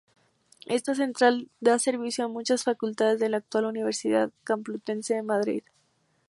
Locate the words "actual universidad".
3.37-4.31